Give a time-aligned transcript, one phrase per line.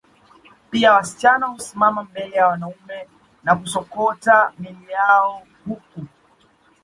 [0.71, 3.07] Pia wasichana husimama mbele ya wanaume
[3.43, 6.01] na kusokota miili yao huku